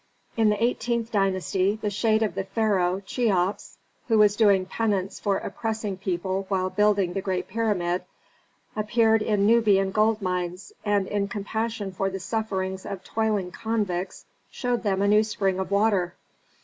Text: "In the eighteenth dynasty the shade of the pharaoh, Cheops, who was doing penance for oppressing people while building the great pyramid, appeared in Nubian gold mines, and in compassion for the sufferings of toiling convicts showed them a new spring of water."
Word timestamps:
"In 0.35 0.49
the 0.49 0.63
eighteenth 0.63 1.11
dynasty 1.11 1.77
the 1.79 1.91
shade 1.91 2.23
of 2.23 2.33
the 2.33 2.43
pharaoh, 2.43 3.01
Cheops, 3.01 3.77
who 4.07 4.17
was 4.17 4.35
doing 4.35 4.65
penance 4.65 5.19
for 5.19 5.37
oppressing 5.37 5.95
people 5.95 6.47
while 6.49 6.71
building 6.71 7.13
the 7.13 7.21
great 7.21 7.47
pyramid, 7.47 8.05
appeared 8.75 9.21
in 9.21 9.45
Nubian 9.45 9.91
gold 9.91 10.19
mines, 10.19 10.73
and 10.83 11.05
in 11.05 11.27
compassion 11.27 11.91
for 11.91 12.09
the 12.09 12.19
sufferings 12.19 12.83
of 12.83 13.03
toiling 13.03 13.51
convicts 13.51 14.25
showed 14.49 14.81
them 14.81 15.03
a 15.03 15.07
new 15.07 15.23
spring 15.23 15.59
of 15.59 15.69
water." 15.69 16.15